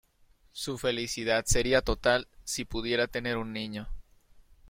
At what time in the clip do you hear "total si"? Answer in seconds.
1.83-2.65